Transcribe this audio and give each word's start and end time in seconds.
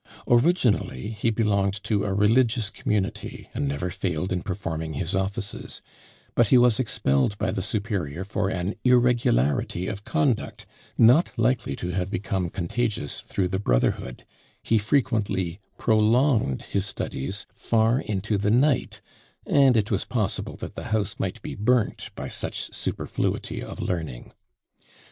Originally 0.27 1.09
he 1.09 1.29
belonged 1.29 1.75
to 1.83 2.05
a 2.05 2.11
religious 2.11 2.71
community, 2.71 3.49
and 3.53 3.67
never 3.67 3.91
failed 3.91 4.33
in 4.33 4.41
performing 4.41 4.93
his 4.93 5.13
offices: 5.13 5.79
but 6.33 6.47
he 6.47 6.57
was 6.57 6.79
expelled 6.79 7.37
by 7.37 7.51
the 7.51 7.61
superior 7.61 8.23
for 8.23 8.49
an 8.49 8.73
irregularity 8.83 9.85
of 9.85 10.03
conduct 10.03 10.65
not 10.97 11.31
likely 11.37 11.75
to 11.75 11.89
have 11.89 12.09
become 12.09 12.49
contagious 12.49 13.21
through 13.21 13.47
the 13.47 13.59
brotherhood 13.59 14.25
he 14.63 14.79
frequently 14.79 15.59
prolonged 15.77 16.63
his 16.63 16.87
studies 16.87 17.45
far 17.53 17.99
into 18.01 18.39
the 18.39 18.49
night, 18.49 19.01
and 19.45 19.77
it 19.77 19.91
was 19.91 20.03
possible 20.03 20.55
that 20.55 20.73
the 20.73 20.85
house 20.85 21.19
might 21.19 21.39
be 21.43 21.53
burnt 21.53 22.09
by 22.15 22.27
such 22.27 22.73
superfluity 22.73 23.61
of 23.61 23.79
learning. 23.79 24.33